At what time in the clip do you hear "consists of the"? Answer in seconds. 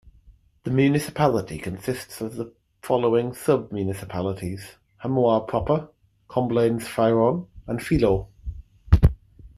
1.59-2.55